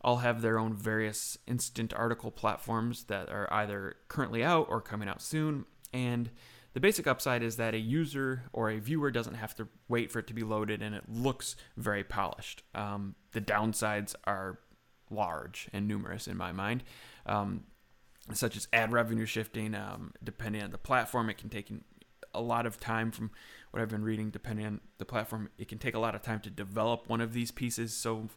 all 0.05 0.19
have 0.19 0.43
their 0.43 0.59
own 0.59 0.75
various 0.75 1.37
instant 1.47 1.93
article 1.95 2.31
platforms 2.31 3.05
that 3.05 3.29
are 3.29 3.53
either 3.53 3.97
currently 4.09 4.45
out 4.45 4.67
or 4.69 4.81
coming 4.81 5.09
out 5.09 5.23
soon 5.23 5.65
and 5.93 6.31
the 6.75 6.81
basic 6.81 7.07
upside 7.07 7.43
is 7.45 7.57
that 7.57 7.73
a 7.73 7.79
user 7.79 8.43
or 8.53 8.69
a 8.69 8.79
viewer 8.79 9.13
doesn't 9.13 9.35
have 9.35 9.55
to 9.57 9.69
wait 9.89 10.11
for 10.11 10.19
it 10.19 10.27
to 10.27 10.35
be 10.35 10.43
loaded 10.43 10.83
and 10.83 10.95
it 10.95 11.05
looks 11.09 11.55
very 11.77 12.03
polished. 12.03 12.65
Um, 12.75 13.15
the 13.31 13.41
downsides 13.41 14.17
are 14.25 14.59
large 15.09 15.69
and 15.73 15.87
numerous 15.87 16.27
in 16.27 16.37
my 16.37 16.51
mind, 16.51 16.83
um, 17.27 17.63
such 18.33 18.57
as 18.57 18.67
ad 18.73 18.91
revenue 18.93 19.25
shifting. 19.25 19.77
Um, 19.77 20.15
depending 20.23 20.63
on 20.63 20.73
the 20.73 20.79
platform, 20.79 21.31
it 21.31 21.39
can 21.39 21.49
take 21.49 21.71
a 22.35 22.41
lot 22.41 22.67
of 22.67 22.81
time 22.81 23.13
from 23.13 23.31
what 23.71 23.81
I've 23.81 23.89
been 23.89 24.03
reading. 24.03 24.31
Depending 24.31 24.67
on 24.67 24.81
the 24.99 25.05
platform, 25.05 25.51
it 25.57 25.69
can 25.69 25.79
take 25.79 25.95
a 25.95 26.01
lot 26.01 26.17
of 26.17 26.23
time 26.23 26.41
to 26.41 26.51
develop 26.51 27.09
one 27.09 27.21
of 27.21 27.33
these 27.33 27.53
pieces. 27.53 27.95
So 27.95 28.31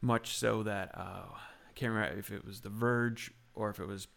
much 0.00 0.36
so 0.36 0.62
that 0.62 0.92
uh, 0.96 1.26
I 1.32 1.72
can't 1.74 1.92
remember 1.92 2.18
if 2.18 2.30
it 2.30 2.44
was 2.44 2.60
The 2.60 2.68
Verge 2.68 3.32
or 3.54 3.70
if 3.70 3.80
it 3.80 3.86
was 3.86 4.08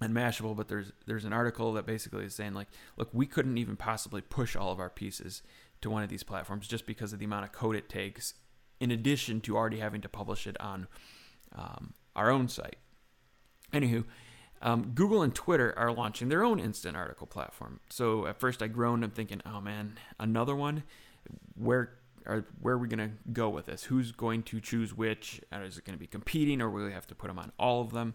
on 0.00 0.12
Mashable, 0.12 0.56
but 0.56 0.68
there's 0.68 0.92
there's 1.06 1.24
an 1.24 1.32
article 1.32 1.72
that 1.74 1.86
basically 1.86 2.24
is 2.24 2.34
saying 2.34 2.54
like, 2.54 2.68
look, 2.96 3.08
we 3.12 3.26
couldn't 3.26 3.58
even 3.58 3.76
possibly 3.76 4.20
push 4.20 4.54
all 4.56 4.70
of 4.70 4.80
our 4.80 4.90
pieces 4.90 5.42
to 5.80 5.90
one 5.90 6.02
of 6.02 6.08
these 6.08 6.22
platforms 6.22 6.68
just 6.68 6.86
because 6.86 7.12
of 7.12 7.18
the 7.18 7.24
amount 7.24 7.44
of 7.44 7.52
code 7.52 7.76
it 7.76 7.88
takes 7.88 8.34
in 8.80 8.90
addition 8.90 9.40
to 9.40 9.56
already 9.56 9.78
having 9.78 10.00
to 10.00 10.08
publish 10.08 10.46
it 10.46 10.60
on 10.60 10.86
um, 11.54 11.94
our 12.14 12.30
own 12.30 12.48
site. 12.48 12.76
Anywho, 13.72 14.04
um, 14.62 14.92
Google 14.94 15.22
and 15.22 15.34
Twitter 15.34 15.76
are 15.76 15.92
launching 15.92 16.28
their 16.28 16.44
own 16.44 16.58
instant 16.58 16.96
article 16.96 17.26
platform. 17.26 17.80
So 17.90 18.26
at 18.26 18.40
first 18.40 18.62
I 18.62 18.68
groaned. 18.68 19.04
I'm 19.04 19.10
thinking, 19.10 19.42
oh 19.46 19.60
man, 19.60 19.98
another 20.18 20.54
one. 20.54 20.84
Where 21.54 21.97
are 22.26 22.44
where 22.60 22.74
are 22.74 22.78
we 22.78 22.88
going 22.88 23.10
to 23.10 23.32
go 23.32 23.48
with 23.48 23.66
this? 23.66 23.84
Who's 23.84 24.12
going 24.12 24.42
to 24.44 24.60
choose 24.60 24.94
which? 24.94 25.40
Is 25.52 25.78
it 25.78 25.84
going 25.84 25.96
to 25.96 26.00
be 26.00 26.06
competing, 26.06 26.60
or 26.60 26.70
will 26.70 26.86
we 26.86 26.92
have 26.92 27.06
to 27.08 27.14
put 27.14 27.28
them 27.28 27.38
on 27.38 27.52
all 27.58 27.80
of 27.80 27.92
them? 27.92 28.14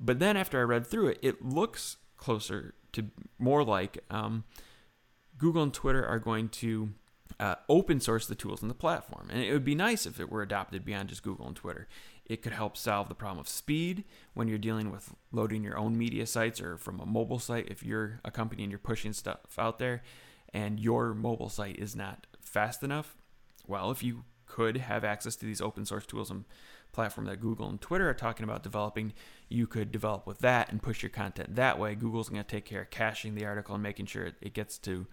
But 0.00 0.18
then 0.18 0.36
after 0.36 0.58
I 0.58 0.62
read 0.62 0.86
through 0.86 1.08
it, 1.08 1.18
it 1.22 1.44
looks 1.44 1.98
closer 2.16 2.74
to 2.92 3.06
more 3.38 3.64
like 3.64 4.04
um, 4.10 4.44
Google 5.38 5.62
and 5.62 5.74
Twitter 5.74 6.04
are 6.06 6.18
going 6.18 6.48
to 6.48 6.90
uh, 7.38 7.54
open 7.68 8.00
source 8.00 8.26
the 8.26 8.34
tools 8.34 8.62
in 8.62 8.68
the 8.68 8.74
platform. 8.74 9.28
And 9.30 9.42
it 9.42 9.52
would 9.52 9.64
be 9.64 9.74
nice 9.74 10.06
if 10.06 10.20
it 10.20 10.30
were 10.30 10.42
adopted 10.42 10.84
beyond 10.84 11.08
just 11.08 11.22
Google 11.22 11.46
and 11.46 11.56
Twitter. 11.56 11.88
It 12.26 12.42
could 12.42 12.52
help 12.52 12.76
solve 12.76 13.08
the 13.08 13.14
problem 13.14 13.40
of 13.40 13.48
speed 13.48 14.04
when 14.34 14.48
you're 14.48 14.58
dealing 14.58 14.90
with 14.90 15.14
loading 15.32 15.64
your 15.64 15.78
own 15.78 15.96
media 15.96 16.26
sites 16.26 16.60
or 16.60 16.76
from 16.76 17.00
a 17.00 17.06
mobile 17.06 17.38
site. 17.38 17.68
If 17.68 17.82
you're 17.82 18.20
a 18.24 18.30
company 18.30 18.62
and 18.62 18.70
you're 18.70 18.78
pushing 18.78 19.12
stuff 19.12 19.40
out 19.58 19.78
there 19.78 20.02
and 20.52 20.78
your 20.78 21.14
mobile 21.14 21.48
site 21.48 21.78
is 21.78 21.96
not 21.96 22.26
fast 22.50 22.82
enough, 22.82 23.16
well, 23.66 23.90
if 23.90 24.02
you 24.02 24.24
could 24.46 24.76
have 24.76 25.04
access 25.04 25.36
to 25.36 25.46
these 25.46 25.60
open 25.60 25.86
source 25.86 26.06
tools 26.06 26.30
and 26.30 26.44
platform 26.92 27.26
that 27.26 27.40
Google 27.40 27.68
and 27.68 27.80
Twitter 27.80 28.08
are 28.10 28.14
talking 28.14 28.44
about 28.44 28.62
developing, 28.62 29.12
you 29.48 29.66
could 29.66 29.92
develop 29.92 30.26
with 30.26 30.38
that 30.40 30.70
and 30.70 30.82
push 30.82 31.02
your 31.02 31.10
content 31.10 31.54
that 31.54 31.78
way. 31.78 31.94
Google's 31.94 32.28
going 32.28 32.42
to 32.42 32.48
take 32.48 32.64
care 32.64 32.82
of 32.82 32.90
caching 32.90 33.34
the 33.34 33.46
article 33.46 33.74
and 33.74 33.82
making 33.82 34.06
sure 34.06 34.32
it 34.40 34.54
gets 34.54 34.76
to 34.78 35.06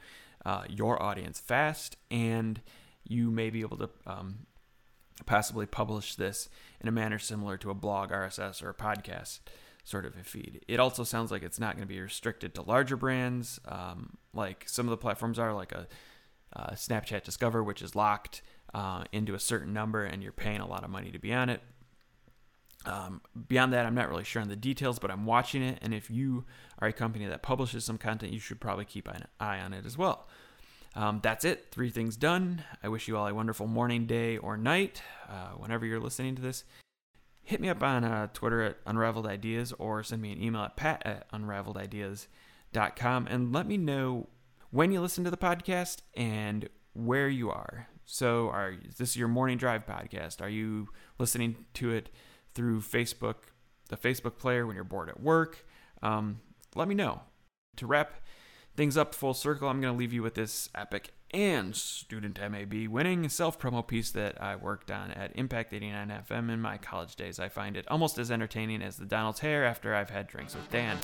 uh, 0.46 0.63
your 0.67 1.01
audience 1.01 1.39
fast, 1.39 1.98
and 2.10 2.62
you 3.03 3.29
may 3.29 3.50
be 3.50 3.62
able 3.62 3.77
to 3.77 3.89
um, 4.06 4.48
possibly 5.25 5.65
publish 5.65 6.15
this 6.15 6.50
in 6.82 6.88
a 6.88 6.91
manner 6.91 7.20
similar 7.20 7.58
to 7.58 7.70
a 7.70 7.75
blog, 7.75 8.10
RSS, 8.12 8.63
or 8.63 8.70
a 8.70 8.74
podcast 8.74 9.39
sort 9.84 10.06
of 10.06 10.17
a 10.17 10.24
feed. 10.24 10.65
It 10.67 10.79
also 10.79 11.03
sounds 11.03 11.32
like 11.32 11.44
it's 11.44 11.60
not 11.60 11.75
going 11.75 11.88
to 11.88 11.94
be 11.94 12.01
restricted 12.01 12.53
to 12.56 12.62
larger 12.62 12.98
brands, 12.98 13.60
um, 13.65 14.17
like 14.34 14.67
some 14.67 14.86
of 14.86 14.89
the 14.89 14.98
platforms 14.98 15.39
are, 15.39 15.53
like 15.53 15.72
a 15.72 15.88
uh, 16.56 16.72
Snapchat 16.72 17.24
Discover, 17.24 17.63
which 17.63 17.82
is 17.82 17.96
locked 17.96 18.42
uh, 18.74 19.04
into 19.12 19.34
a 19.34 19.39
certain 19.39 19.74
number, 19.74 20.04
and 20.04 20.22
you're 20.24 20.32
paying 20.32 20.60
a 20.60 20.68
lot 20.68 20.84
of 20.84 20.89
money 20.89 21.12
to 21.12 21.20
be 21.20 21.34
on 21.34 21.50
it. 21.50 21.62
Um, 22.86 23.22
beyond 23.48 23.74
that, 23.74 23.86
I'm 23.86 23.96
not 23.96 24.10
really 24.10 24.24
sure 24.24 24.42
on 24.42 24.48
the 24.48 24.56
details, 24.56 25.00
but 25.00 25.12
I'm 25.12 25.25
watching 25.25 25.62
it. 25.62 25.80
And 25.82 25.94
if 25.94 26.10
you 26.10 26.46
are 26.80 26.88
a 26.88 26.94
company 26.94 27.25
that 27.25 27.42
publishes 27.42 27.84
some 27.84 27.98
content, 27.98 28.32
you 28.34 28.39
should 28.39 28.62
probably 28.62 28.86
keep 28.86 29.08
an 29.08 29.25
eye 29.39 29.60
on 29.60 29.74
it 29.74 29.86
as 29.86 29.98
well. 29.98 30.27
Um, 30.96 31.20
that's 31.22 31.46
it. 31.46 31.68
Three 31.72 31.89
things 31.89 32.16
done. 32.16 32.63
I 32.82 32.88
wish 32.88 33.08
you 33.08 33.18
all 33.18 33.27
a 33.27 33.34
wonderful 33.34 33.68
morning, 33.68 34.08
day, 34.08 34.38
or 34.38 34.58
night, 34.58 35.01
uh, 35.30 35.50
whenever 35.58 35.86
you're 35.86 36.00
listening 36.00 36.36
to 36.36 36.42
this. 36.42 36.63
Hit 37.44 37.62
me 37.62 37.70
up 37.70 37.84
on 37.84 38.04
uh, 38.04 38.27
Twitter 38.34 38.62
at 38.62 38.77
Unraveled 38.86 39.27
Ideas 39.27 39.74
or 39.77 40.04
send 40.04 40.22
me 40.22 40.32
an 40.32 40.42
email 40.42 40.63
at 40.63 40.75
pat 40.75 41.01
at 41.06 41.32
unraveledideas.com 41.32 43.27
and 43.27 43.54
let 43.54 43.68
me 43.68 43.77
know 43.77 44.27
when 44.71 44.91
you 44.91 45.01
listen 45.01 45.24
to 45.24 45.31
the 45.31 45.38
podcast 45.38 45.97
and 46.15 46.69
where 46.93 47.29
you 47.29 47.50
are. 47.50 47.88
So, 48.05 48.50
are 48.50 48.75
is 48.88 48.95
this 48.95 49.17
your 49.17 49.27
morning 49.27 49.57
drive 49.57 49.86
podcast? 49.86 50.41
Are 50.41 50.50
you 50.50 50.89
listening 51.19 51.65
to 51.74 51.91
it 51.91 52.09
through 52.57 52.81
Facebook, 52.81 53.36
the 53.89 53.95
Facebook 53.95 54.39
player 54.39 54.65
when 54.65 54.75
you're 54.75 54.83
bored 54.83 55.09
at 55.09 55.21
work. 55.21 55.63
Um, 56.01 56.41
let 56.75 56.88
me 56.88 56.95
know. 56.95 57.21
To 57.75 57.86
wrap 57.86 58.13
things 58.75 58.97
up 58.97 59.13
full 59.13 59.36
circle, 59.36 59.69
I'm 59.69 59.79
going 59.79 59.93
to 59.93 59.97
leave 59.97 60.12
you 60.12 60.24
with 60.24 60.33
this 60.33 60.67
epic 60.74 61.13
and 61.29 61.75
student 61.75 62.39
MAB 62.39 62.88
winning 62.88 63.29
self 63.29 63.59
promo 63.59 63.86
piece 63.86 64.09
that 64.12 64.41
I 64.41 64.55
worked 64.55 64.89
on 64.89 65.12
at 65.12 65.36
Impact 65.36 65.71
89 65.71 66.24
FM 66.27 66.51
in 66.51 66.59
my 66.59 66.77
college 66.77 67.15
days. 67.15 67.39
I 67.39 67.47
find 67.47 67.77
it 67.77 67.86
almost 67.89 68.17
as 68.17 68.31
entertaining 68.31 68.81
as 68.81 68.97
the 68.97 69.05
Donald's 69.05 69.41
hair 69.41 69.63
after 69.63 69.93
I've 69.93 70.09
had 70.09 70.25
drinks 70.25 70.55
with 70.55 70.67
Dan. 70.71 70.97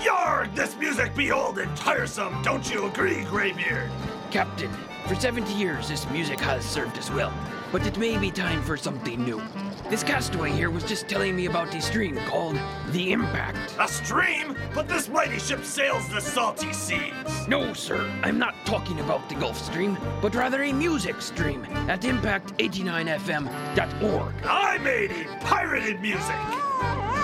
Yarg! 0.00 0.54
This 0.54 0.76
music 0.76 1.14
be 1.14 1.30
old 1.32 1.58
and 1.58 1.74
tiresome, 1.76 2.42
don't 2.42 2.70
you 2.70 2.86
agree, 2.86 3.24
Greybeard? 3.24 3.90
Captain, 4.30 4.70
for 5.06 5.14
70 5.14 5.52
years 5.54 5.88
this 5.88 6.08
music 6.10 6.40
has 6.40 6.64
served 6.64 6.98
us 6.98 7.10
well, 7.10 7.32
but 7.70 7.86
it 7.86 7.96
may 7.96 8.18
be 8.18 8.30
time 8.30 8.62
for 8.62 8.76
something 8.76 9.24
new. 9.24 9.40
This 9.88 10.02
castaway 10.02 10.50
here 10.50 10.68
was 10.70 10.82
just 10.82 11.06
telling 11.08 11.36
me 11.36 11.46
about 11.46 11.72
a 11.72 11.80
stream 11.80 12.16
called 12.26 12.58
the 12.88 13.12
Impact. 13.12 13.76
A 13.78 13.86
stream? 13.86 14.56
But 14.74 14.88
this 14.88 15.08
mighty 15.08 15.38
ship 15.38 15.64
sails 15.64 16.08
the 16.08 16.20
salty 16.20 16.72
seas. 16.72 17.46
No, 17.46 17.72
sir, 17.72 18.10
I'm 18.24 18.38
not 18.38 18.56
talking 18.64 18.98
about 18.98 19.28
the 19.28 19.36
Gulf 19.36 19.56
Stream, 19.56 19.96
but 20.20 20.34
rather 20.34 20.64
a 20.64 20.72
music 20.72 21.22
stream 21.22 21.64
at 21.88 22.02
impact89fm.org. 22.02 24.34
I 24.44 24.78
made 24.78 25.12
it 25.12 25.28
pirated 25.42 26.00
music. 26.00 26.34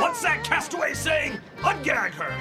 What's 0.01 0.23
that 0.23 0.45
castaway 0.45 0.95
saying? 0.95 1.41
Ungag 1.63 2.13
her. 2.13 2.35